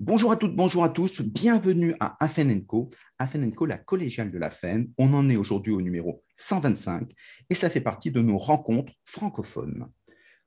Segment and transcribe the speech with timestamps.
[0.00, 2.88] Bonjour à toutes, bonjour à tous, bienvenue à Afen Co.
[3.18, 4.90] Afen Co, la collégiale de la FEN.
[4.96, 7.12] On en est aujourd'hui au numéro 125
[7.50, 9.88] et ça fait partie de nos rencontres francophones.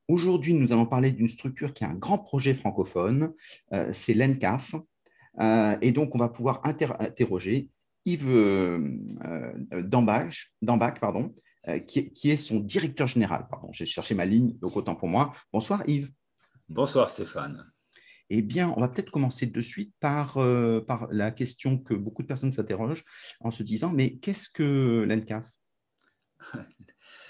[0.07, 3.33] Aujourd'hui, nous allons parler d'une structure qui a un grand projet francophone,
[3.71, 4.75] euh, c'est l'ENCAF.
[5.39, 7.69] Euh, et donc, on va pouvoir interroger
[8.05, 8.89] Yves euh,
[9.71, 10.51] Dambach,
[10.99, 11.33] pardon,
[11.87, 13.47] qui, qui, est son directeur général.
[13.49, 15.33] Pardon, j'ai cherché ma ligne, donc autant pour moi.
[15.51, 16.11] Bonsoir Yves.
[16.69, 17.65] Bonsoir Stéphane.
[18.29, 20.37] Eh bien, on va peut-être commencer de suite par,
[20.87, 23.03] par la question que beaucoup de personnes s'interrogent
[23.39, 25.49] en se disant, mais qu'est-ce que l'ENCAF?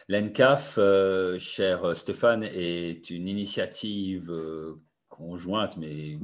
[0.09, 6.17] L'ENCAF, euh, cher Stéphane, est une initiative euh, conjointe, mais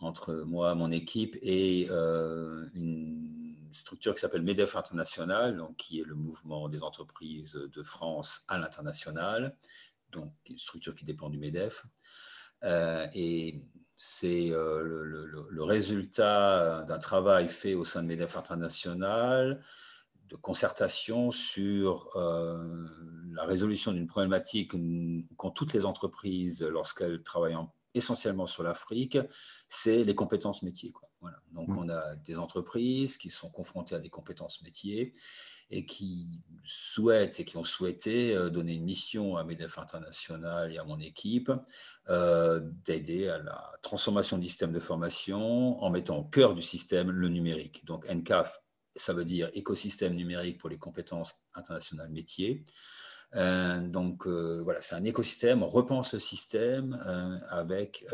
[0.00, 3.43] entre moi, mon équipe, et euh, une
[3.74, 8.58] structure qui s'appelle MEDEF International, donc, qui est le mouvement des entreprises de France à
[8.58, 9.56] l'international,
[10.12, 11.84] donc une structure qui dépend du MEDEF.
[12.62, 13.62] et
[13.96, 19.62] c'est le, le, résultat d'un travail fait au sein de MEDEF International
[20.28, 22.88] de concertation sur euh,
[23.32, 24.72] la résolution d'une problématique
[25.36, 27.56] qu'ont toutes les entreprises lorsqu'elles travaillent
[27.94, 29.18] essentiellement sur l'Afrique,
[29.68, 30.92] c'est les compétences métiers.
[31.20, 31.38] Voilà.
[31.52, 31.78] Donc mmh.
[31.78, 35.12] on a des entreprises qui sont confrontées à des compétences métiers
[35.70, 40.78] et qui souhaitent et qui ont souhaité euh, donner une mission à MEDEF International et
[40.78, 41.50] à mon équipe
[42.10, 47.10] euh, d'aider à la transformation du système de formation en mettant au cœur du système
[47.10, 47.84] le numérique.
[47.86, 48.60] Donc NCAF
[48.96, 52.64] ça veut dire écosystème numérique pour les compétences internationales métiers.
[53.36, 58.04] Euh, donc euh, voilà, c'est un écosystème, on repense le système euh, avec,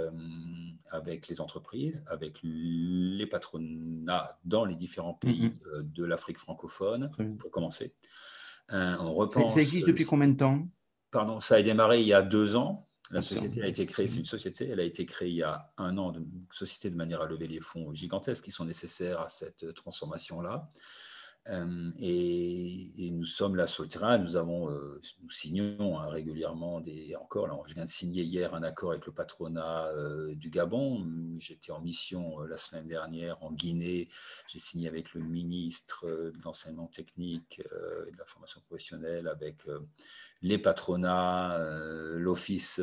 [0.91, 5.93] avec les entreprises, avec les patronats dans les différents pays mm-hmm.
[5.93, 7.95] de l'Afrique francophone, pour commencer.
[8.71, 10.67] on repense, ça existe depuis combien de temps?
[11.11, 12.87] Pardon, ça a démarré il y a deux ans.
[13.11, 15.73] La société a été créée, c'est une société, elle a été créée il y a
[15.79, 19.29] un an, une société de manière à lever les fonds gigantesques qui sont nécessaires à
[19.29, 20.69] cette transformation-là.
[21.47, 27.15] Et, nous sommes le terrain, nous, avons, nous signons hein, régulièrement des.
[27.17, 29.89] Encore, là, je viens de signer hier un accord avec le patronat
[30.35, 31.07] du Gabon.
[31.39, 34.09] J'étais en mission la semaine dernière en Guinée.
[34.49, 39.65] J'ai signé avec le ministre de l'enseignement technique et de la formation professionnelle, avec
[40.43, 41.59] les patronats,
[42.15, 42.81] l'office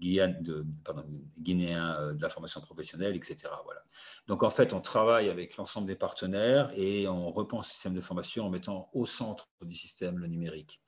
[0.00, 3.36] guinéen de la formation professionnelle, etc.
[3.64, 3.82] Voilà.
[4.26, 8.00] Donc en fait, on travaille avec l'ensemble des partenaires et on repense le système de
[8.00, 10.80] formation en mettant au centre du système le numérique.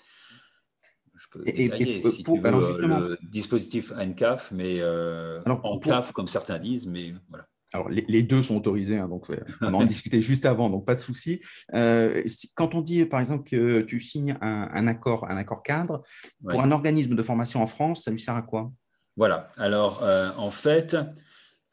[1.19, 6.59] Je peux détailler si tu veux, le dispositif NCAF, mais euh, en CAF, comme certains
[6.59, 7.47] disent, mais voilà.
[7.73, 9.27] Alors, les, deux sont autorisés, hein, donc
[9.61, 11.41] on en discutait juste avant, donc pas de souci.
[11.75, 12.23] Euh,
[12.55, 16.03] quand on dit, par exemple, que tu signes un, accord, un accord cadre,
[16.49, 18.71] pour un organisme de formation en France, ça lui sert à quoi?
[19.17, 19.49] Voilà.
[19.57, 20.97] Alors, euh, en fait,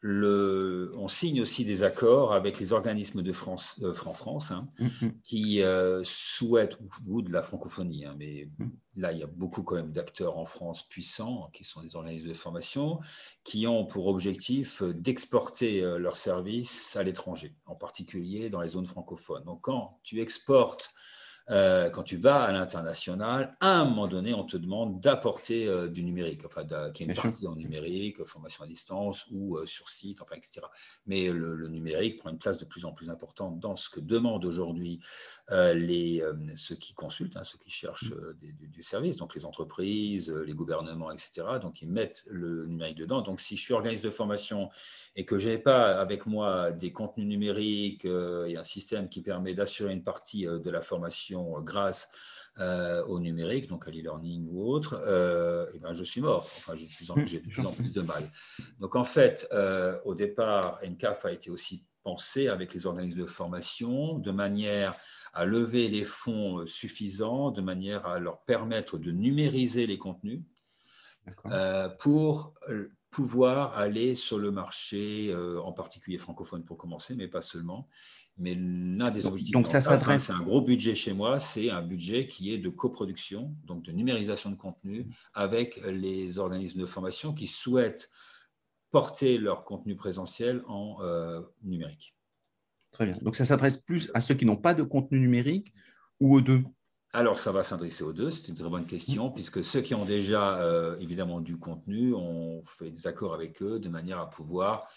[0.06, 5.12] on signe aussi des accords avec les organismes de France, euh, France hein, mm-hmm.
[5.22, 8.70] qui euh, souhaitent, ou, de la francophonie, hein, mais mm.
[8.96, 12.28] là, il y a beaucoup quand même d'acteurs en France puissants, qui sont des organismes
[12.28, 13.00] de formation,
[13.44, 18.86] qui ont pour objectif d'exporter euh, leurs services à l'étranger, en particulier dans les zones
[18.86, 19.44] francophones.
[19.44, 20.92] Donc, quand tu exportes
[21.50, 25.88] euh, quand tu vas à l'international, à un moment donné, on te demande d'apporter euh,
[25.88, 29.66] du numérique, enfin, qu'il y ait une partie en numérique, formation à distance ou euh,
[29.66, 30.62] sur site, enfin, etc.
[31.06, 34.44] Mais le, numérique prend une place de plus en plus importante dans ce que demandent
[34.44, 35.00] aujourd'hui
[35.50, 36.22] les,
[36.56, 38.70] ceux qui consultent, hein, ceux qui cherchent mm.
[38.70, 41.46] du service, donc les entreprises, les gouvernements, etc.
[41.60, 43.22] Donc, ils mettent le numérique dedans.
[43.22, 44.70] Donc, si je suis organisme de formation
[45.16, 49.54] et que je n'ai pas avec moi des contenus numériques et un système qui permet
[49.54, 52.08] d'assurer une partie de la formation, euh, grâce
[52.58, 56.48] euh, au numérique, donc à l'e-learning ou autre, euh, et ben je suis mort.
[56.56, 58.22] Enfin, j'ai de plus en, plus, de, plus en plus de mal.
[58.78, 59.48] Donc, en fait,
[60.04, 64.94] au départ, NCAF a été aussi pensé avec les organismes de formation de manière
[65.32, 70.42] à lever les fonds suffisants, de manière à leur permettre de numériser les contenus
[71.98, 72.54] pour
[73.10, 77.88] pouvoir aller sur le marché, en particulier francophone pour commencer, mais pas seulement,
[78.36, 80.24] mais l'un des objectifs, donc ça s'adresse.
[80.24, 83.92] C'est un gros budget chez moi, c'est un budget qui est de coproduction, donc de
[83.92, 88.10] numérisation de contenu avec les organismes de formation qui souhaitent
[88.90, 92.16] porter leur contenu présentiel en euh, numérique.
[92.90, 93.16] Très bien.
[93.22, 95.72] Donc ça s'adresse plus à ceux qui n'ont pas de contenu numérique
[96.20, 96.62] ou aux deux?
[97.12, 100.04] Alors, ça va s'adresser aux deux, c'est une très bonne question, puisque ceux qui ont
[100.04, 104.88] déjà euh, évidemment du contenu, on fait des accords avec eux de manière à pouvoir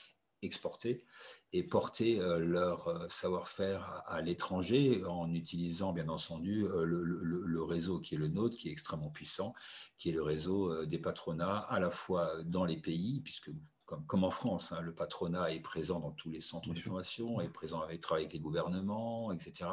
[0.41, 1.03] exporter
[1.53, 8.27] et porter leur savoir-faire à, l'étranger en utilisant bien entendu le, réseau qui est le
[8.27, 9.53] nôtre, qui est extrêmement puissant,
[9.97, 13.49] qui est le réseau des patronats à la fois dans les pays, puisque
[13.87, 17.47] comme, en France, hein, le patronat est présent dans tous les centres de formation, est
[17.47, 19.69] présent avec, travaille avec les gouvernements, etc.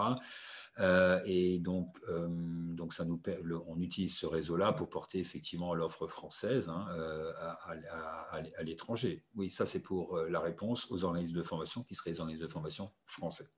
[0.78, 3.20] Euh, et donc, euh, donc ça nous,
[3.66, 9.25] on utilise ce réseau-là pour porter effectivement l'offre française hein, euh, à, l'étranger.
[9.34, 12.52] Oui, ça c'est pour la réponse aux organismes de formation qui seraient les organismes de
[12.52, 13.49] formation français.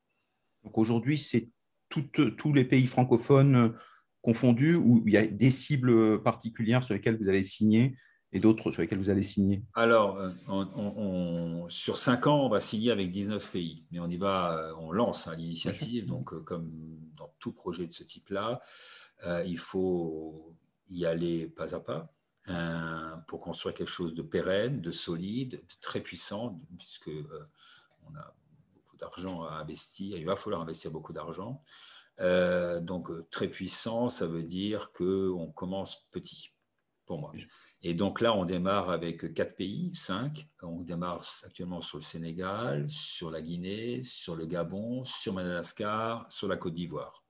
[0.64, 1.50] Donc aujourd'hui, c'est
[1.91, 3.76] tous les pays francophones
[4.23, 7.94] confondus où il y a des cibles particulières sur lesquelles vous avez signé
[8.32, 9.62] et d'autres sur lesquels vous allez signer?
[9.75, 14.58] Alors, euh, sur cinq ans, on va signer avec 19 pays, mais on y va,
[14.58, 16.06] euh, on lance hein, l'initiative.
[16.06, 16.70] Donc, euh, comme
[17.17, 18.61] dans tout projet de ce type-là,
[19.46, 20.55] il faut
[20.90, 22.12] y aller pas à pas
[23.26, 28.34] pour construire quelque chose de pérenne, de solide, de très puissant, puisque on a
[28.75, 30.19] beaucoup d'argent à investir.
[30.19, 31.62] Il va falloir investir beaucoup d'argent.
[32.20, 36.52] donc, très puissant, ça veut dire qu'on commence petit,
[37.06, 37.32] pour moi.
[37.82, 40.49] Et donc là, on démarre avec quatre pays, cinq.
[40.62, 46.49] On démarre actuellement sur le Sénégal, sur la Guinée, sur le Gabon, sur Madagascar, sur
[46.49, 47.23] la Côte d'Ivoire.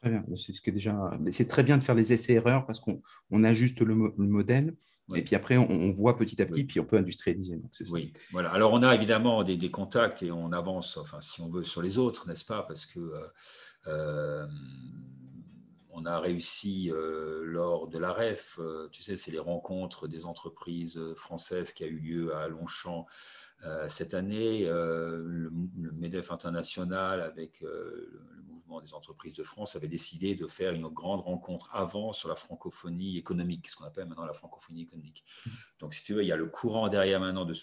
[0.00, 0.24] Très bien.
[0.36, 1.16] C'est ce que déjà.
[1.30, 3.00] C'est très bien de faire les essais-erreurs parce qu'on
[3.30, 4.74] on ajuste le, modèle.
[5.14, 7.60] Et puis après, on, voit petit à petit, puis on peut industrialiser.
[7.90, 8.50] oui, voilà.
[8.50, 11.98] Alors, on a évidemment des, contacts et on avance, enfin, si on veut, sur les
[11.98, 12.62] autres, n'est-ce pas?
[12.62, 13.26] Parce que euh,
[13.88, 14.46] euh,
[15.92, 20.24] on a réussi euh, lors de la REF, euh, tu sais, c'est les rencontres des
[20.24, 23.06] entreprises françaises qui a eu lieu à Longchamp
[23.64, 25.50] euh, cette année, le,
[25.94, 28.41] MEDEF international avec le
[28.72, 32.34] mouvement des entreprises de France avait décidé de faire une grande rencontre avant sur la
[32.34, 35.24] francophonie économique, ce qu'on appelle maintenant la francophonie économique.
[35.78, 37.54] Donc, si tu veux, il y a le courant derrière maintenant de,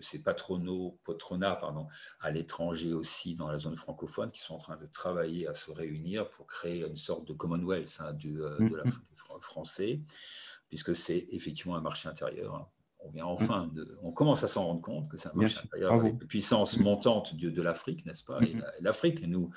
[0.00, 1.88] ces patronaux, patronats pardon,
[2.20, 5.70] à l'étranger aussi dans la zone francophone qui sont en train de travailler à se
[5.70, 9.40] réunir pour créer une sorte de Commonwealth hein, du, de la, mm-hmm.
[9.40, 10.00] français,
[10.68, 12.54] puisque c'est effectivement un marché intérieur.
[12.54, 12.68] Hein
[13.04, 15.82] on vient enfin de, on commence à s'en rendre compte que ça marche avec
[16.20, 19.50] la puissance montante de, de l'Afrique, n'est-ce pas Et l'Afrique, nous,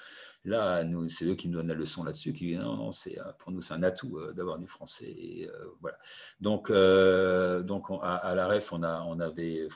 [0.43, 3.17] là, nous, c'est eux qui nous donnent la leçon là-dessus, qui disent non, non, c'est
[3.39, 5.09] pour nous c'est un atout euh, d'avoir du français.
[5.09, 5.51] Et, euh,
[5.81, 5.97] voilà.
[6.39, 9.67] Donc, euh, donc à, la REF, on a, on avait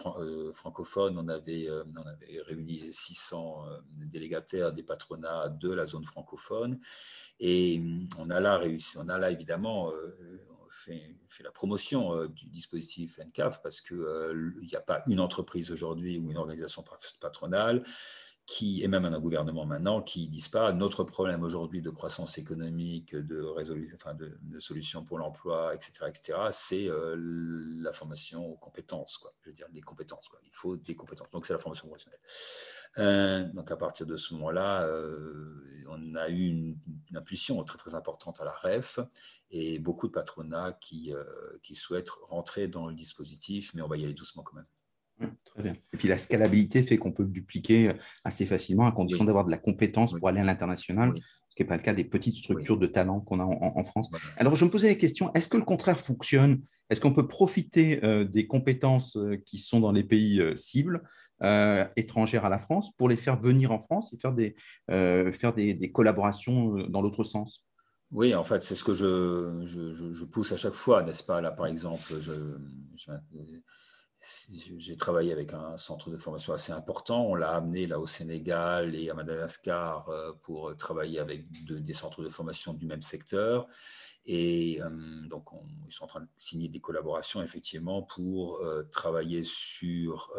[0.54, 6.80] francophone, on avait, on avait réuni 600 délégataires des patronats de la zone francophone,
[7.40, 7.82] et
[8.18, 9.92] on a là réussi, on a là évidemment
[10.70, 15.72] fait, la promotion euh, du dispositif NCAF parce qu'il euh, n'y a pas une entreprise
[15.72, 16.84] aujourd'hui ou une organisation
[17.20, 17.84] patronale
[18.50, 23.16] qui, et même un gouvernement maintenant, qui disent pas notre problème aujourd'hui de croissance économique,
[23.16, 23.46] de,
[24.58, 29.32] solutions pour l'emploi, etc., etc., c'est euh, la formation aux compétences, quoi.
[29.42, 30.30] je veux dire les compétences.
[30.46, 31.30] Il faut des compétences.
[31.30, 32.20] Donc c'est la formation professionnelle.
[32.98, 36.80] Euh, donc à partir de ce moment-là, euh, on a eu une,
[37.14, 39.00] impulsion très très importante à la REF
[39.52, 41.14] et beaucoup de patronats qui,
[41.62, 44.68] qui souhaitent rentrer dans le dispositif, mais on va y aller doucement quand même.
[45.46, 45.76] Très bien.
[45.94, 47.92] Et puis la scalabilité fait qu'on peut dupliquer
[48.24, 51.14] assez facilement à condition d'avoir de la compétence pour aller à l'international,
[51.50, 54.10] ce qui n'est pas le cas des petites structures de talent qu'on a en, France.
[54.38, 56.62] Alors je me posais la question, est-ce que le contraire fonctionne?
[56.90, 61.04] Est-ce qu'on peut profiter euh, des compétences euh, qui sont dans les pays euh, cibles
[61.96, 64.58] étrangères à la France pour les faire venir en France et faire des,
[64.90, 67.66] faire des, collaborations dans l'autre sens?
[68.12, 71.40] Oui, en fait, c'est ce que je, je, pousse à chaque fois, n'est-ce pas?
[71.40, 72.34] Là, par exemple, je,
[74.22, 77.26] j'ai travaillé avec un centre de formation assez important.
[77.26, 82.22] On l'a amené là au Sénégal et à Madagascar euh, pour travailler avec des centres
[82.22, 83.68] de formation du même secteur.
[84.26, 84.90] Et euh,
[85.28, 85.48] donc,
[85.88, 90.32] ils sont en train de signer des collaborations, effectivement, pour euh, travailler sur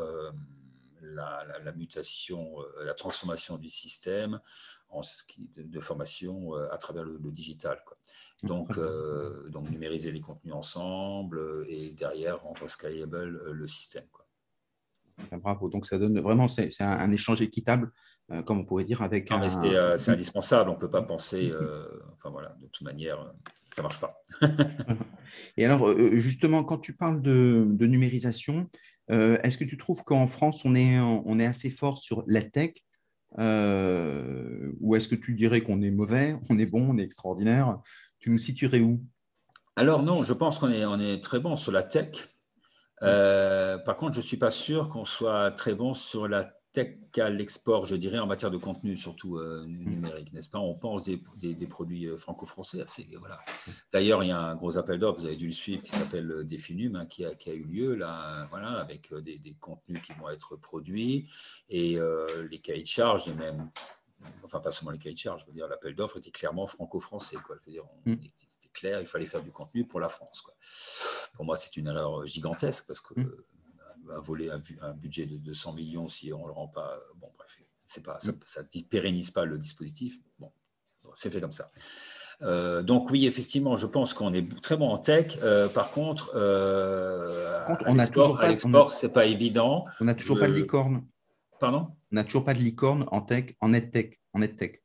[1.03, 4.41] la, mutation, la transformation du système
[4.89, 7.83] en, de, de formation à travers le, le digital.
[7.85, 7.97] Quoi.
[8.43, 14.05] Donc, euh, donc numériser les contenus ensemble euh, et derrière rendre scalable euh, le système.
[14.11, 14.27] Quoi.
[15.33, 15.69] Bravo.
[15.69, 17.93] Donc ça donne vraiment, c'est un, échange équitable,
[18.47, 19.31] comme on pourrait dire, avec.
[19.31, 19.99] un...
[19.99, 20.71] c'est indispensable.
[20.71, 21.53] On ne peut pas penser.
[22.15, 23.31] enfin voilà, de toute manière,
[23.75, 24.23] ça ne marche pas.
[25.59, 28.71] et alors, justement, quand tu parles de, numérisation,
[29.11, 32.73] est-ce que tu trouves qu'en France, on est, assez fort sur la tech
[33.37, 37.79] ou est-ce que tu dirais qu'on est mauvais, on est bon, on est extraordinaire?
[38.19, 39.03] Tu nous situerais où?
[39.77, 42.11] Alors non, je pense qu'on est, on est très bon sur la tech.
[43.03, 46.99] Euh, par contre, je ne suis pas sûr qu'on soit très bon sur la tech
[47.11, 50.61] qu'à l'export, je dirais, en matière de contenu, surtout euh, numérique, n'est-ce pas?
[50.61, 51.21] On pense des,
[51.55, 52.81] des, produits euh, franco-français.
[52.81, 53.41] Assez, voilà.
[53.93, 56.45] D'ailleurs, il y a un gros appel d'offres, vous avez dû le suivre, qui s'appelle
[56.45, 60.13] Définum, hein, qui, a, qui, a, eu lieu, là, voilà, avec des, des, contenus qui
[60.13, 61.29] vont être produits
[61.69, 61.99] et
[62.51, 63.71] les cahiers de charge, et même,
[64.45, 67.37] enfin, pas seulement les cahiers de charge, je veux dire, l'appel d'offres était clairement franco-français.
[67.45, 67.57] Quoi.
[67.67, 68.15] dire, mm.
[68.49, 70.41] C'était clair, il fallait faire du contenu pour la France.
[70.43, 70.55] Quoi.
[71.35, 73.19] Pour moi, c'est une erreur gigantesque parce que.
[73.19, 73.31] Mm
[74.17, 76.99] à voler un, budget de 200 millions si on ne le rend pas.
[77.17, 80.19] Bon, bref, c'est pas, ça ne pérennise pas le dispositif.
[80.39, 80.53] Bon,
[81.15, 81.71] c'est fait comme ça.
[82.43, 85.39] Euh, donc oui, effectivement, je pense qu'on est très bon en tech.
[85.43, 89.85] Euh, par contre, euh, à l'export, c'est pas évident.
[90.01, 91.05] On n'a toujours pas de licorne.
[91.59, 91.89] Pardon?
[92.13, 94.21] On n'a toujours pas de licorne en tech, en EdTech.
[94.33, 94.83] En EdTech.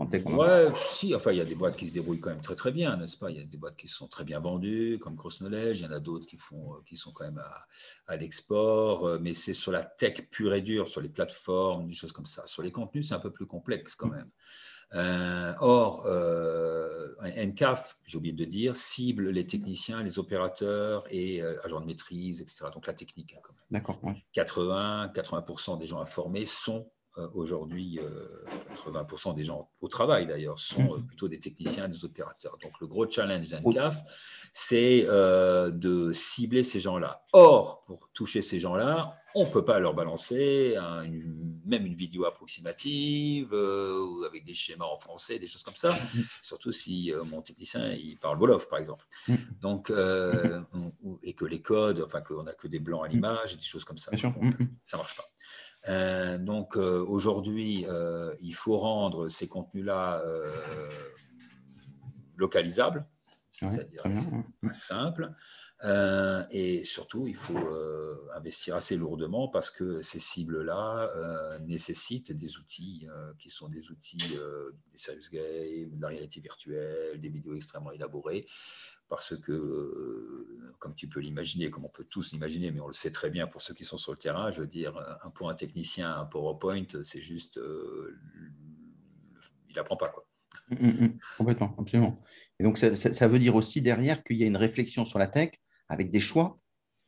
[0.00, 2.72] Ouais, si, enfin, il y a des boîtes qui se débrouillent quand même très très
[2.72, 3.30] bien, n'est-ce pas?
[3.30, 5.86] Il y a des boîtes qui sont très bien vendues, comme Cross Knowledge, il y
[5.86, 7.66] en a d'autres qui, font, euh, qui sont quand même à,
[8.06, 11.92] à l'export, euh, mais c'est sur la tech pure et dure, sur les plateformes, des
[11.94, 12.46] choses comme ça.
[12.46, 14.30] Sur les contenus, c'est un peu plus complexe quand même.
[14.94, 21.80] Euh, or, euh, NCAF, j'ai oublié de dire, cible les techniciens, les opérateurs et agents
[21.80, 22.64] de maîtrise, etc.
[22.72, 23.82] Donc la technique, hein, quand même.
[23.82, 24.00] D'accord.
[24.32, 26.90] 80, 80% des gens informés sont
[27.34, 28.00] aujourd'hui,
[28.74, 30.94] 80% euh, des gens au travail d'ailleurs sont mmh.
[30.94, 32.56] euh, plutôt des techniciens, des opérateurs.
[32.62, 33.96] Donc le gros challenge d'ENCAF,
[34.52, 37.24] c'est de cibler ces gens-là.
[37.32, 40.76] Or, pour toucher ces gens-là, on ne peut pas leur balancer
[41.64, 43.54] même une vidéo approximative
[44.26, 46.20] avec des schémas en français, des choses comme ça, mmh.
[46.42, 49.06] surtout si mon technicien il parle Wolof par exemple.
[49.28, 49.34] Mmh.
[49.60, 49.92] Donc,
[51.22, 53.84] et que les codes, enfin qu'on n'a que des blancs à l'image et des choses
[53.84, 54.10] comme ça.
[54.84, 55.30] ça ne marche pas.
[55.88, 60.22] Euh, donc euh, aujourd'hui, euh, il faut rendre ces contenus-là
[62.36, 63.06] localisables,
[63.52, 64.02] c'est-à-dire
[64.72, 65.32] simple.
[65.82, 67.74] Et surtout, il faut
[68.34, 73.08] investir assez lourdement parce que ces cibles-là nécessitent des outils
[73.38, 78.46] qui sont des outils des service games, de la réalité virtuelle, des vidéos extrêmement élaborées
[79.10, 82.92] parce que, euh, comme tu peux l'imaginer, comme on peut tous l'imaginer, mais on le
[82.92, 85.50] sait très bien pour ceux qui sont sur le terrain, je veux dire, un, pour
[85.50, 88.16] un technicien, un PowerPoint, c'est juste, euh,
[89.68, 90.08] il n'apprend pas.
[90.08, 90.24] Quoi.
[90.70, 91.18] Mmh, mmh, mmh.
[91.38, 92.22] complètement, absolument.
[92.60, 95.50] Et donc, ça, veut dire aussi derrière qu'il y a une réflexion sur la tech
[95.90, 96.58] avec des choix.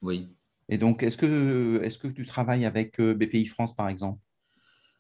[0.03, 0.29] Oui.
[0.69, 4.19] Et donc, est-ce que, est que tu travailles avec euh, BPI France, par exemple?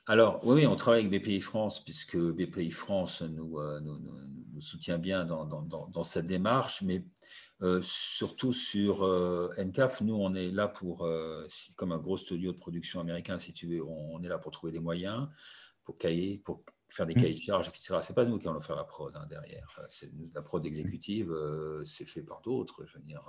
[0.06, 5.24] Alors, oui, on travaille avec BPI France, puisque BPI France nous, euh, nous, soutient bien
[5.24, 7.04] dans, dans, dans, cette démarche, mais
[7.62, 11.08] euh, surtout sur euh, NCAF, nous, on est là pour,
[11.76, 14.72] comme un gros studio de production américain, si tu veux, on, est là pour trouver
[14.72, 15.28] des moyens,
[15.84, 17.20] pour cahier, pour faire des mmh.
[17.20, 17.96] cahiers de charges, etc.
[18.02, 19.80] Ce n'est pas nous qui allons faire la prod hein, derrière.
[20.34, 21.34] La prod exécutive,
[21.84, 23.28] c'est fait par d'autres, je veux dire.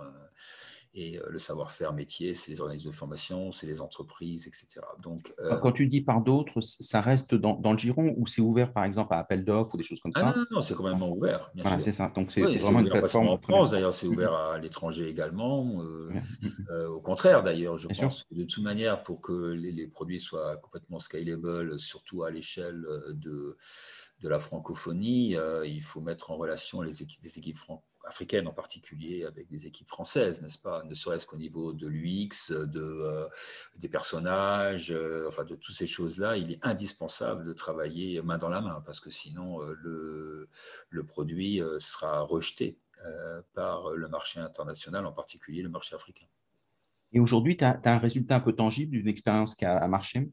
[0.96, 4.86] Et euh, le savoir-faire métier, c'est les organismes de formation, c'est les entreprises, etc.
[5.01, 8.41] Donc, euh, Quand tu dis par d'autres, ça reste dans, dans le giron ou c'est
[8.41, 10.25] ouvert par exemple à appel d'offres ou des choses comme ah ça?
[10.27, 11.51] Non, non, non c'est quand même ouvert.
[11.79, 12.12] c'est ça.
[12.15, 13.27] Donc c'est vraiment une plateforme.
[13.27, 15.82] En France, d'ailleurs, c'est ouvert à l'étranger également.
[16.70, 20.58] Euh, au contraire, d'ailleurs, je pense que de toute manière, pour que les, produits soient
[20.58, 23.52] complètement scalable, surtout à l'échelle de,
[24.19, 28.53] de la francophonie, il faut mettre en relation les équipes, les équipes francophones africaine en
[28.53, 30.83] particulier, avec des équipes françaises, n'est-ce pas?
[30.83, 33.27] Ne serait-ce qu'au niveau de l'UX, euh,
[33.77, 38.50] des personnages, euh, enfin de toutes ces choses-là, il est indispensable de travailler main dans
[38.50, 39.74] la main, parce que sinon euh,
[40.89, 42.77] le, produit sera rejeté
[43.53, 46.25] par le marché international, en particulier le marché africain.
[47.12, 50.31] Et aujourd'hui, tu as, un résultat un peu tangible d'une expérience qui a marché?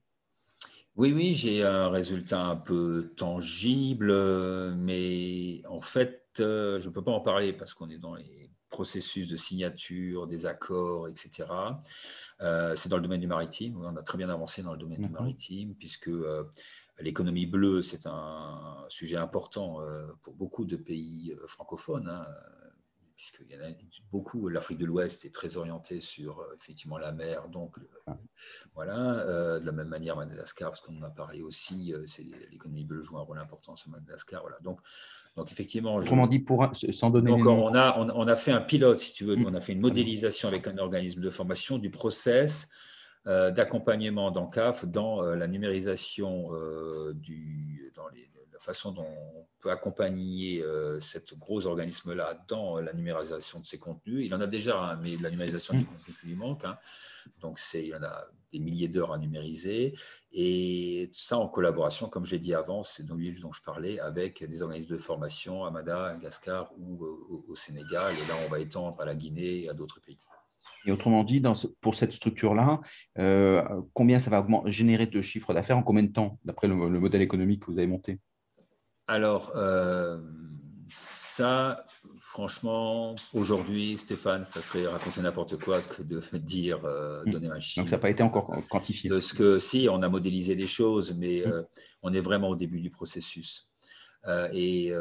[0.96, 4.12] Oui, oui, j'ai un résultat un peu tangible,
[4.76, 8.50] mais en fait, euh, je ne peux pas en parler parce qu'on est dans les
[8.68, 11.48] processus de signature, des accords, etc.
[12.40, 13.80] Euh, c'est dans le domaine du maritime.
[13.82, 16.44] On a très bien avancé dans le domaine du maritime, puisque euh,
[17.00, 19.78] l'économie bleue, c'est un sujet important
[20.22, 22.08] pour beaucoup de pays francophones.
[22.08, 22.26] Hein
[23.20, 23.70] puisqu'il y en a
[24.10, 24.48] beaucoup.
[24.48, 28.16] L'Afrique de l'Ouest est très orientée sur euh, effectivement la mer, donc euh, ah.
[28.74, 28.98] voilà.
[28.98, 31.92] Euh, de la même manière, Madagascar, parce qu'on en a parlé aussi,
[32.50, 34.40] l'économie bleue joue un rôle important sur Madagascar.
[34.40, 34.56] Voilà.
[34.62, 34.80] Donc,
[35.36, 35.96] donc effectivement.
[35.96, 37.30] Autrement dit, pour sans donner.
[37.30, 39.46] Donc on a on, a fait un pilote, si tu veux, mm.
[39.46, 42.68] on a fait une modélisation avec un organisme de formation du process.
[43.26, 46.52] d'accompagnement d'ENCAF dans la numérisation
[47.12, 48.30] du, dans les,
[48.62, 54.24] façon dont on peut accompagner euh, cet gros organisme-là dans la numérisation de ses contenus.
[54.26, 56.64] Il en a déjà, mais la numérisation du contenu lui manque.
[56.64, 56.78] Hein.
[57.40, 59.94] Donc, il y en a des milliers d'heures à numériser.
[60.32, 64.00] Et ça en collaboration, comme je l'ai dit avant, c'est dans le dont je parlais,
[64.00, 68.12] avec des organismes de formation à Madagascar ou euh, au Sénégal.
[68.14, 70.18] Et là, on va étendre à la Guinée et à d'autres pays.
[70.86, 72.80] Et autrement dit, dans pour cette structure-là,
[73.18, 73.62] euh,
[73.92, 77.62] combien ça va générer de chiffre d'affaires en combien de temps, d'après le, modèle économique
[77.62, 78.18] que vous avez monté?
[79.10, 80.18] Alors, euh,
[80.88, 81.84] ça,
[82.20, 87.30] franchement, aujourd'hui, Stéphane, ça serait raconter n'importe quoi que de dire, euh, hmm.
[87.30, 87.80] donner un chiffre.
[87.80, 89.10] Donc, ça n'a pas été encore quantifié.
[89.10, 91.64] Parce que si, on a modélisé les choses, mais hmm.
[92.04, 93.68] on est vraiment au début du processus.
[94.52, 94.92] et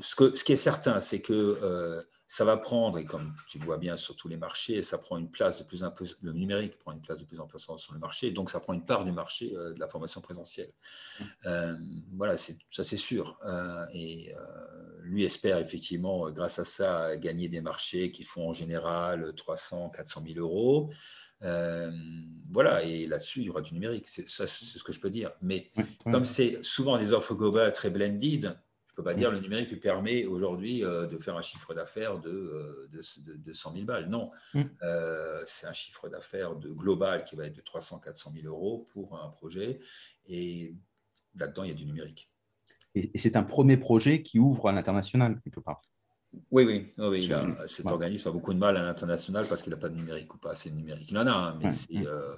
[0.00, 3.64] ce, que, ce, qui est certain, c'est que ça va prendre, et comme tu le
[3.64, 6.32] vois bien sur tous les marchés, ça prend une place de plus en plus, le
[6.32, 8.84] numérique prend une place de plus en plus sur le marché, donc ça prend une
[8.84, 10.72] part du marché euh, de la formation présentielle.
[11.20, 11.24] Mmh.
[11.46, 11.76] Euh,
[12.14, 13.38] voilà, ça c'est sûr.
[13.44, 14.34] Euh, et
[15.02, 20.24] lui espère effectivement, grâce à ça, gagner des marchés qui font en général 300, 400
[20.26, 20.90] 000 euros.
[22.50, 24.08] voilà, et là-dessus, il y aura du numérique.
[24.08, 25.30] C'est, ça, c'est ce que je peux dire.
[25.42, 25.70] Mais
[26.10, 28.58] comme c'est souvent des offres globales très blended,
[28.96, 33.36] peux pas dire le numérique permet aujourd'hui euh, de faire un chiffre d'affaires de, de,
[33.36, 34.08] de, 100 000 balles.
[34.08, 34.62] Non, mm.
[34.82, 39.22] euh, c'est un chiffre d'affaires global qui va être de 300 400 000 euros pour
[39.22, 39.78] un projet.
[40.26, 40.74] Et
[41.34, 42.30] là-dedans, il y a du numérique.
[42.94, 45.82] Et, c'est un premier projet qui ouvre à l'international, quelque part.
[46.50, 47.30] Oui, oui, oui,
[47.68, 50.38] cet organisme a beaucoup de mal à l'international parce qu'il n'a pas de numérique ou
[50.38, 51.10] pas assez de numérique.
[51.10, 52.06] Il en a, hein, mais c'est.
[52.06, 52.34] Euh,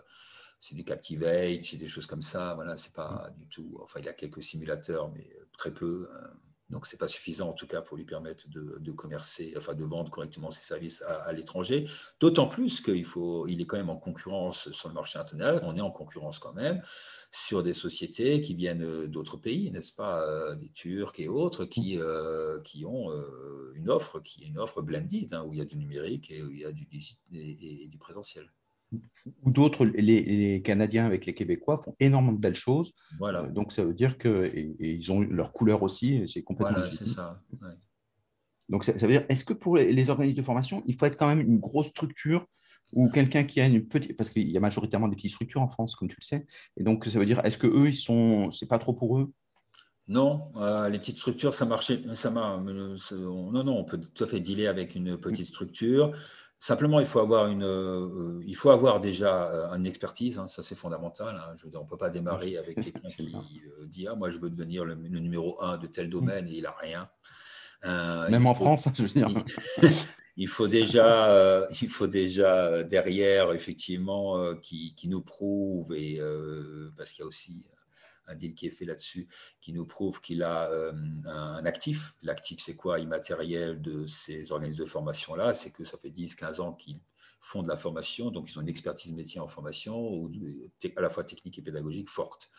[0.61, 2.55] c'est du Captivate, c'est des choses comme ça.
[2.55, 3.79] Voilà, c'est pas du tout.
[3.81, 6.09] Enfin, il y a quelques simulateurs, mais très peu.
[6.13, 6.31] Hein.
[6.71, 9.85] Donc, ce n'est pas suffisant, en tout cas, pour lui permettre de, commercer, enfin, de
[9.85, 11.89] vendre correctement ses services à, l'étranger.
[12.21, 15.63] D'autant plus qu'il faut, il est quand même en concurrence sur le marché international.
[15.65, 16.83] On est en concurrence quand même
[17.31, 21.99] sur des sociétés qui viennent d'autres pays, n'est-ce pas, euh, des Turcs et autres, qui,
[21.99, 25.63] euh, qui ont euh, une offre qui est une offre blended, hein, où il y
[25.63, 26.87] a du numérique et où il y a du,
[27.33, 28.51] et du présentiel
[29.43, 32.95] ou d'autres, les, Canadiens avec les Québécois font énormément de belles choses.
[33.19, 33.43] Voilà.
[33.43, 36.79] Euh, donc ça veut dire qu'ils ont leur couleur aussi, c'est complètement.
[36.79, 37.41] Voilà, c'est ça.
[38.69, 41.29] Donc ça, veut dire, est-ce que pour les organismes de formation, il faut être quand
[41.29, 42.47] même une grosse structure
[42.93, 45.69] ou quelqu'un qui a une petite, parce qu'il y a majoritairement des petites structures en
[45.69, 48.51] France, comme tu le sais, et donc ça veut dire, est-ce que eux, ils sont,
[48.51, 49.33] c'est pas trop pour eux?
[50.07, 54.27] Non, euh, les petites structures, ça marchait, ça m'a, non, non, on peut tout à
[54.27, 56.13] fait dealer avec une petite structure.
[56.61, 60.65] Simplement, il faut avoir, une, euh, il faut avoir déjà euh, une expertise, hein, ça
[60.65, 61.37] c'est fondamental.
[61.37, 61.53] Hein.
[61.55, 64.31] je veux dire, on ne peut pas démarrer avec quelqu'un qui euh, dit ah, Moi,
[64.31, 67.09] je veux devenir le, numéro un de tel domaine et il n'a rien.
[67.85, 69.29] Même en France, je veux dire.
[70.37, 76.21] Il, faut déjà, il faut déjà derrière, effectivement, qui, qui, nous prouve, et,
[76.97, 77.69] parce qu'il y a aussi
[78.29, 79.27] un deal qui est fait là-dessus,
[79.61, 80.93] qui nous prouve qu'il a euh,
[81.27, 82.15] un actif.
[82.23, 83.01] L'actif, c'est quoi?
[83.01, 85.55] Immatériel de ces organismes de formation-là.
[85.55, 87.01] C'est que ça fait 10-15 ans qu'ils
[87.41, 90.31] font de la formation, donc ils ont une expertise métier en formation, ou
[90.97, 92.51] à la fois technique et pédagogique forte.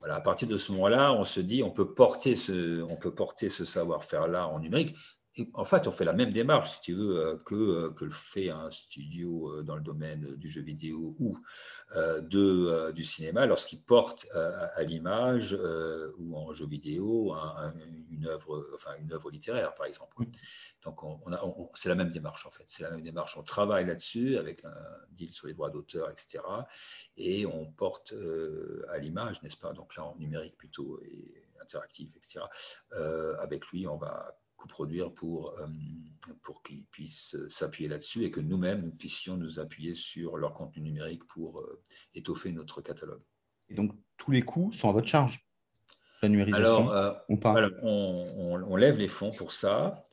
[0.00, 3.14] Voilà, à partir de ce moment-là, on se dit, on peut porter ce, on peut
[3.14, 4.96] porter ce savoir-faire-là en numérique
[5.54, 8.10] en fait, on fait la même démarche, si tu veux, euh, que, euh, que le
[8.10, 11.38] fait un studio euh, dans le domaine du jeu vidéo ou
[11.94, 15.56] de, du cinéma, lorsqu'il porte à, l'image
[16.18, 17.34] ou en jeu vidéo
[18.10, 20.16] une, œuvre, enfin, une œuvre littéraire, par exemple.
[20.82, 21.20] Donc, on,
[21.74, 22.64] c'est la même démarche, en fait.
[22.66, 23.36] C'est la même démarche.
[23.36, 24.74] On travaille là-dessus avec un
[25.10, 26.42] deal sur les droits d'auteur, etc.
[27.18, 28.14] Et on porte
[28.88, 29.74] à l'image, n'est-ce pas?
[29.74, 32.40] Donc là, en numérique plutôt et interactif, etc.
[33.38, 34.34] avec lui, on va
[34.66, 35.66] produire pour, euh,
[36.42, 40.82] pour qu'ils puissent s'appuyer là-dessus et que nous-mêmes, nous puissions nous appuyer sur leur contenu
[40.82, 41.82] numérique pour euh,
[42.14, 43.22] étoffer notre catalogue.
[43.68, 45.46] Et donc, tous les coûts sont à votre charge?
[46.22, 50.04] La numérisation Alors, euh, on, on, lève les fonds pour ça.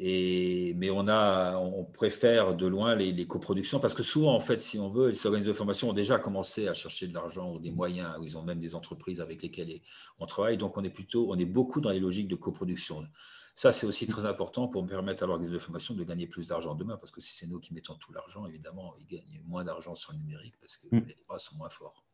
[0.00, 4.58] Et, mais on, a, on préfère de loin les, coproductions parce que souvent, en fait,
[4.58, 7.58] si on veut, les organismes de formation ont déjà commencé à chercher de l'argent ou
[7.58, 9.80] des moyens, ou ils ont même des entreprises avec lesquelles
[10.20, 10.56] on travaille.
[10.56, 13.02] Donc, on est plutôt, on est beaucoup dans les logiques de coproduction.
[13.56, 16.76] Ça, c'est aussi très important pour permettre à l'organisme de formation de gagner plus d'argent
[16.76, 19.96] demain parce que si c'est nous qui mettons tout l'argent, évidemment, ils gagnent moins d'argent
[19.96, 21.06] sur le numérique parce que mm.
[21.08, 22.04] les droits sont moins forts.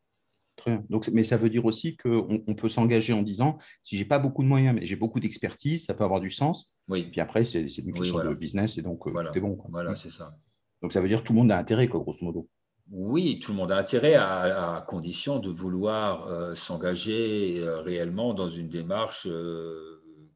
[0.89, 4.19] Donc, mais ça veut dire aussi qu'on on peut s'engager en disant si j'ai pas
[4.19, 6.73] beaucoup de moyens, mais j'ai beaucoup d'expertise, ça peut avoir du sens.
[6.89, 7.09] Oui.
[7.11, 9.31] Puis après, c'est une question de business et donc euh, voilà.
[9.33, 9.59] c'est bon.
[9.69, 10.37] Voilà, c'est ça.
[10.83, 12.49] Donc ça veut dire que tout le monde a intérêt, quoi, grosso modo.
[12.91, 18.49] Oui, tout le monde a intérêt à, condition de vouloir euh, s'engager euh, réellement dans
[18.49, 19.27] une démarche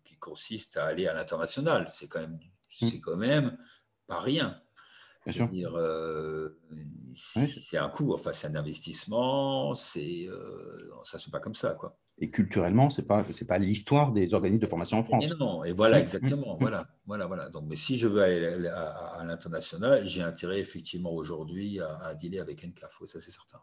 [0.05, 1.87] qui consiste à aller à l'international.
[1.91, 2.89] C'est quand même, mmh.
[2.89, 3.57] c'est quand même
[4.07, 4.59] pas rien.
[5.29, 5.73] Je veux dire,
[7.19, 11.55] c'est un coût, enfin, c'est un investissement, c'est, euh, ça ne se fait pas comme
[11.55, 11.71] ça.
[11.71, 11.99] Quoi.
[12.19, 15.25] Et culturellement, ce n'est pas, pas l'histoire des organismes de formation en France.
[15.25, 16.57] Et non, et voilà, exactement.
[16.61, 17.49] Voilà, voilà, voilà.
[17.49, 22.41] Donc, mais si je veux aller à, l'international, j'ai intérêt effectivement aujourd'hui à, à, dealer
[22.41, 23.59] avec NCAF, ça c'est certain.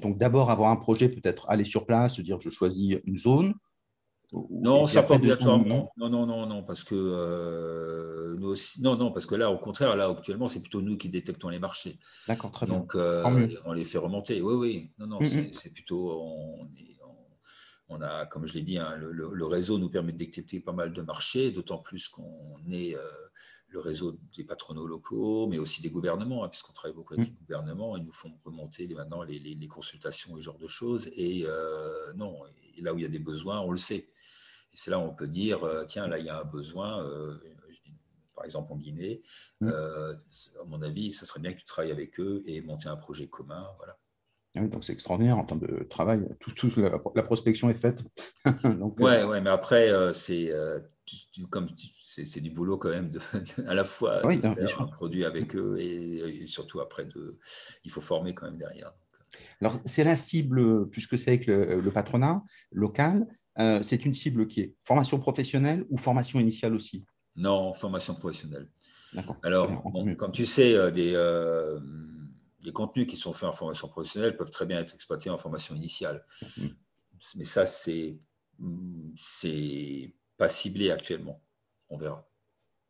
[0.00, 3.54] Donc, d'abord, avoir un projet, peut-être aller sur place, se dire je choisis une zone,
[4.50, 5.92] non, ça pas obligatoirement.
[5.96, 7.83] Non, non, non, non, parce que euh,
[8.54, 11.48] aussi, non, non, parce que là, au contraire, là, actuellement, c'est plutôt nous qui détectons
[11.48, 11.98] les marchés.
[12.26, 12.78] D'accord, très bien.
[12.78, 13.22] Donc, euh,
[13.64, 14.40] on les fait remonter.
[14.40, 14.90] Oui, oui.
[14.98, 15.52] Non, non, mm, mm.
[15.52, 16.68] c'est plutôt, on,
[17.88, 20.92] on, a, comme je l'ai dit, hein, le, réseau nous permet de détecter pas mal
[20.92, 23.00] de marchés, d'autant plus qu'on est euh,
[23.68, 27.30] le réseau des patronaux locaux, mais aussi des gouvernements, hein, puisqu'on travaille beaucoup avec mm.
[27.30, 27.96] les gouvernements.
[27.96, 31.10] Ils nous font remonter maintenant les, les, consultations et ce genre de choses.
[31.16, 31.44] Et
[32.16, 32.38] non,
[32.76, 34.08] et là où il y a des besoins, on le sait.
[34.74, 37.00] Et c'est là où on peut dire, euh, tiens, là, il y a un besoin,
[37.04, 37.38] euh,
[38.34, 39.22] par exemple en Guinée,
[39.60, 39.68] mm.
[39.68, 40.14] euh,
[40.60, 43.28] à mon avis, ce serait bien que tu travailles avec eux et monter un projet
[43.28, 43.66] commun.
[43.78, 43.96] Voilà.
[44.56, 46.28] Ah oui, donc c'est extraordinaire en termes de travail.
[46.38, 48.04] Tout, la, prospection est faite.
[48.64, 50.52] donc, ouais, ouais, mais après, c'est
[51.50, 51.66] comme
[51.98, 53.20] c'est du boulot quand même de,
[53.66, 57.36] à la fois de faire un produit avec eux et, surtout après de,
[57.82, 58.92] il faut former quand même derrière.
[59.60, 63.26] Alors c'est la cible puisque c'est avec le patronat local.
[63.58, 67.04] Euh, c'est une cible qui est formation professionnelle ou formation initiale aussi?
[67.36, 68.68] Non, formation professionnelle.
[69.42, 69.82] Alors,
[70.16, 71.78] comme tu sais, euh, des, euh,
[72.62, 75.74] les contenus qui sont faits en formation professionnelle peuvent très bien être exploités en formation
[75.74, 76.24] initiale.
[76.56, 76.66] Mm.
[77.36, 78.18] Mais ça, c'est
[80.36, 81.40] pas ciblé actuellement.
[81.88, 82.28] On verra.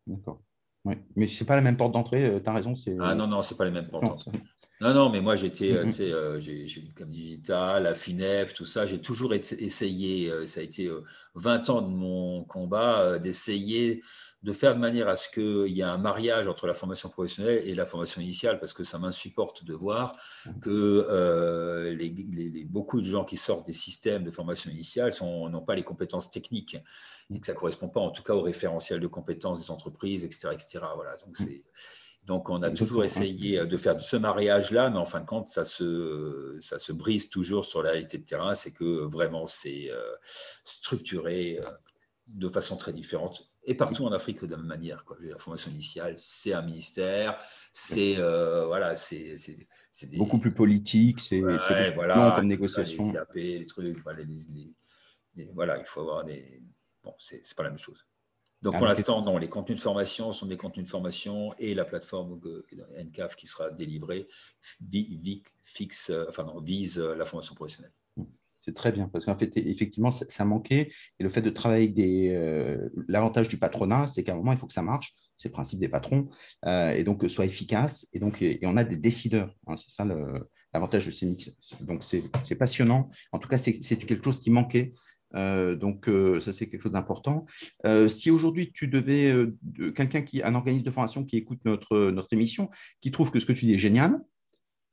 [0.06, 0.42] D'accord.
[0.84, 0.96] Oui.
[1.16, 2.74] Mais ce n'est pas la même porte d'entrée, tu as raison.
[3.00, 4.32] Ah non, non, ce n'est pas les mêmes portes d'entrée.
[4.80, 6.12] Non, non, mais moi j'étais, euh, mm-hmm.
[6.12, 8.86] euh, j'ai eu comme digital, la FINEF, tout ça.
[8.86, 10.90] J'ai toujours essayé, euh, ça a été
[11.36, 14.02] 20 ans de mon combat, d'essayer
[14.44, 17.62] de faire de manière à ce qu'il y ait un mariage entre la formation professionnelle
[17.66, 20.12] et la formation initiale, parce que ça m'insupporte de voir
[20.46, 20.60] mm-hmm.
[20.60, 25.82] que les, beaucoup de gens qui sortent des systèmes de formation initiale n'ont pas les
[25.82, 26.76] compétences techniques
[27.34, 30.24] et que ça ne correspond pas en tout cas au référentiel de compétences des entreprises,
[30.24, 30.48] etc.
[30.52, 30.80] etc.
[30.94, 31.36] Voilà, donc
[32.26, 35.50] donc, on a toujours essayé euh, de faire ce mariage-là, mais en fin de compte,
[35.50, 38.54] ça se, ça se brise toujours sur la réalité de terrain.
[38.54, 40.14] C'est que vraiment, c'est euh,
[40.64, 41.68] structuré euh,
[42.28, 43.50] de façon très différente.
[43.66, 45.04] Et partout en Afrique, de la même manière.
[45.04, 45.16] Quoi.
[45.20, 47.38] La formation initiale, c'est un ministère,
[47.72, 49.38] c'est voilà, c'est
[50.16, 53.02] beaucoup plus politique, c'est voilà, comme négociation.
[53.02, 54.22] les CAP, les trucs, voilà,
[55.54, 56.62] voilà, il faut avoir des.
[57.02, 58.06] Bon, c'est pas la même chose.
[58.64, 61.74] Donc ah, pour l'instant, non, les contenus de formation sont des contenus de formation et
[61.74, 62.40] la plateforme
[62.96, 64.26] NCAF qui sera délivrée
[65.62, 66.24] fixe, euh,
[66.62, 67.92] vise euh, la formation professionnelle.
[68.64, 70.88] C'est très bien, parce qu'en fait, effectivement, ça, manquait.
[71.18, 72.30] Et le fait de travailler avec des.
[72.30, 75.12] Euh, l'avantage du patronat, c'est qu'à un moment, il faut que ça marche.
[75.36, 76.28] C'est le principe des patrons.
[76.66, 78.06] et donc, soit efficace.
[78.12, 79.54] Et donc, on a des décideurs.
[79.66, 80.06] Hein, c'est ça
[80.72, 81.50] l'avantage de ces mix.
[81.82, 83.10] Donc, c'est passionnant.
[83.32, 84.92] En tout cas, c'est quelque chose qui manquait
[85.34, 87.46] euh, donc, euh, ça, c'est quelque chose d'important.
[87.86, 89.34] Euh, si aujourd'hui, tu devais,
[89.94, 93.46] quelqu'un qui, un organisme de formation qui écoute notre, notre émission, qui trouve que ce
[93.46, 94.20] que tu dis est génial,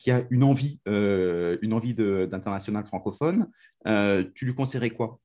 [0.01, 3.47] qui a une envie, une envie d'international francophone,
[4.33, 5.19] tu lui conseillerais quoi?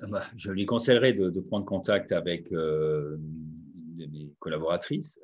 [0.00, 5.20] Ah bah, Je lui conseillerais de, prendre contact avec mes collaboratrices,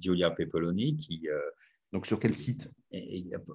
[0.00, 1.28] Giulia Pepoloni, qui.
[1.92, 2.68] donc, sur quel site?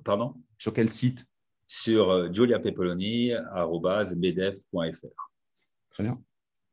[0.06, 0.36] Pardon?
[0.58, 1.26] Sur quel site?
[1.68, 5.30] Sur euh, juliapepoloni.bdef.fr.
[5.90, 6.22] Très bien.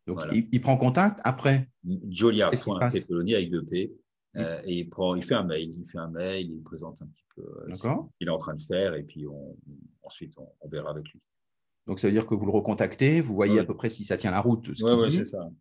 [0.06, 1.68] Donc, il, prend contact après?
[2.08, 3.92] Julia.pepoloni avec deux P.
[4.36, 7.06] Euh, et il, prend, il fait un mail, il fait un mail, il présente un
[7.06, 9.26] petit peu euh, ce qu'il est en train de faire, et puis
[10.02, 11.20] ensuite on, verra avec lui.
[11.88, 14.16] Donc, ça veut dire que vous le recontactez, vous voyez à peu près si ça
[14.16, 14.72] tient la route.
[14.72, 14.86] Ça.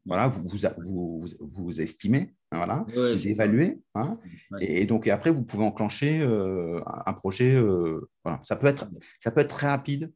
[0.06, 3.82] Voilà, vous, vous, vous, estimez, voilà, vous évaluez.
[3.96, 4.20] Hein,
[4.60, 7.56] et, donc, et après, vous pouvez enclencher euh, un projet.
[7.56, 8.40] Euh, voilà.
[8.44, 10.14] ça, peut être, ça peut être très rapide.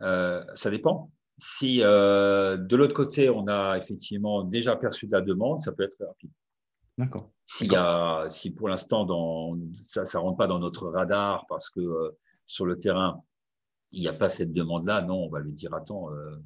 [0.00, 1.10] Ça dépend.
[1.36, 5.96] Si de l'autre côté, on a effectivement déjà perçu de la demande, ça peut être
[5.96, 6.30] très rapide.
[6.98, 7.32] D'accord.
[7.46, 7.70] Si,
[8.30, 9.06] si pour l'instant,
[9.82, 12.14] ça ne rentre pas dans notre radar parce que
[12.46, 13.22] sur le terrain,
[13.92, 16.36] il n'y a pas cette demande-là, non, on va lui dire attends, euh,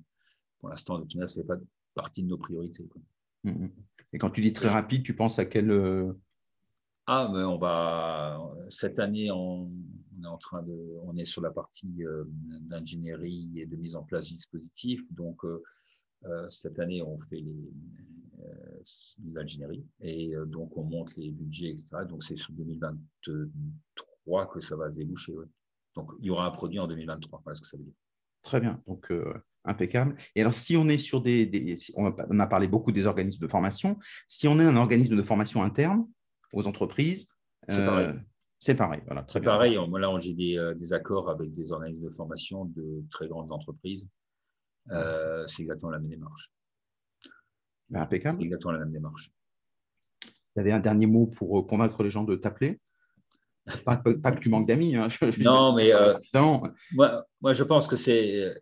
[0.58, 1.56] pour l'instant, le tunnel, ça fait pas
[1.94, 2.84] partie de nos priorités.
[3.44, 3.70] Mm, mm.
[4.12, 5.70] Et quand tu dis très rapide, tu penses à quel.
[5.70, 6.12] Euh,
[7.06, 8.40] ah, mais on va.
[8.68, 9.70] Cette année, on,
[10.22, 10.74] est en train de.
[11.04, 12.24] On est sur la partie euh,
[12.62, 15.00] d'ingénierie et de mise en place du dispositif.
[15.12, 15.40] Donc,
[16.50, 17.44] cette année, on fait
[19.32, 21.88] l'ingénierie et donc on monte les budgets, etc.
[22.08, 25.32] Donc, c'est sur 2023 que ça va déboucher.
[25.96, 27.40] Donc, il y aura un produit en 2023.
[27.42, 27.94] Voilà ce que ça veut dire.
[28.42, 28.80] Très bien.
[28.86, 30.16] Donc, euh, impeccable.
[30.34, 31.76] Et alors, si on est sur des.
[31.96, 33.98] on, a, parlé beaucoup des organismes de formation.
[34.28, 36.06] Si on est un organisme de formation interne
[36.52, 37.28] aux entreprises,
[37.68, 38.06] c'est pareil.
[38.06, 38.12] Euh,
[38.58, 39.02] c'est pareil.
[39.06, 39.74] Voilà, très pareil.
[39.74, 44.08] là, j'ai des, euh, des, accords avec des organismes de formation de très grandes entreprises.
[44.88, 46.52] c'est exactement la même démarche.
[47.88, 48.42] Ben, impeccable.
[48.42, 49.30] Exactement la même démarche.
[50.54, 52.80] Vous avez un dernier mot pour convaincre les gens de t'appeler
[53.84, 54.96] pas, que tu manques d'amis.
[54.96, 56.12] Hein, non, mais euh,
[56.92, 58.54] moi, moi, je pense que c'est.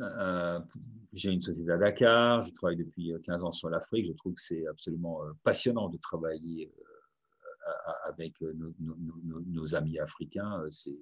[0.00, 0.60] Euh,
[1.12, 4.06] j'ai une société à Dakar, je travaille depuis 15 ans sur l'Afrique.
[4.06, 6.70] Je trouve que c'est absolument passionnant de travailler
[8.04, 10.62] avec nos, amis africains.
[10.70, 10.98] C'est,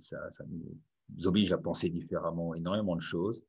[0.00, 3.42] ça, nous oblige à penser différemment énormément de choses.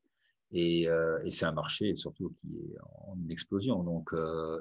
[0.54, 0.88] Et,
[1.30, 4.14] c'est un marché surtout qui est en explosion donc,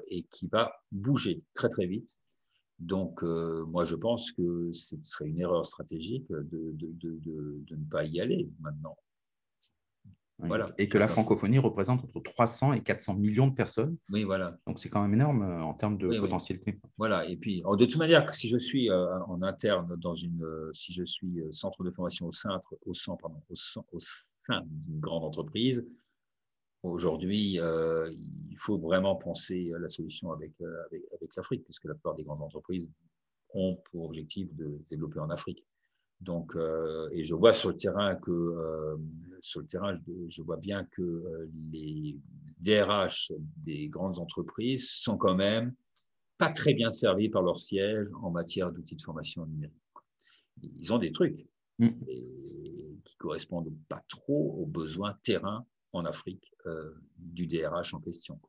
[0.07, 2.17] et qui va bouger très très vite.
[2.79, 7.75] Donc, euh, moi, je pense que ce serait une erreur stratégique de, de, de, de
[7.75, 8.97] ne pas y aller maintenant.
[10.39, 10.73] Voilà.
[10.77, 13.95] Et que la francophonie représente entre 300 et 400 millions de personnes.
[14.09, 14.57] Oui, voilà.
[14.67, 16.79] Donc, c'est quand même énorme euh, en termes de potentialité.
[16.97, 17.25] Voilà.
[17.29, 21.05] Et puis, de toute manière, si je suis euh, en interne dans une, si je
[21.05, 23.99] suis centre de formation au sein, au sein, pardon, au au
[24.47, 25.85] sein d'une grande entreprise,
[26.83, 28.11] Aujourd'hui, euh,
[28.49, 32.15] il faut vraiment penser à la solution avec, euh, avec, avec l'Afrique, puisque la plupart
[32.15, 32.85] des grandes entreprises
[33.53, 35.65] ont pour objectif de développer en Afrique.
[36.19, 38.97] Donc, euh, et je vois sur le terrain que,
[39.39, 42.17] sur le terrain, je, vois bien que les
[42.59, 45.73] DRH des grandes entreprises sont quand même
[46.37, 49.73] pas très bien servis par leur siège en matière d'outils de formation numérique.
[50.61, 51.47] Ils ont des trucs
[51.85, 53.01] mm.
[53.03, 58.39] qui correspondent pas trop aux besoins terrain en Afrique euh, du DRH en question.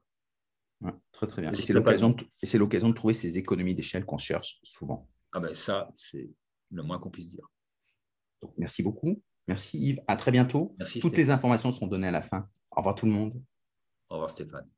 [1.12, 1.52] très très bien.
[1.52, 5.08] Et c'est l'occasion de, de trouver ces économies d'échelle qu'on cherche souvent.
[5.32, 6.30] Ah ben ça, c'est
[6.70, 7.48] le moins qu'on puisse dire.
[8.42, 9.22] Donc, merci beaucoup.
[9.48, 10.02] Merci Yves.
[10.06, 10.74] À très bientôt.
[10.78, 12.48] Merci, Toutes les informations sont données à la fin.
[12.70, 13.42] Au revoir tout le monde.
[14.08, 14.68] Au revoir Stéphane.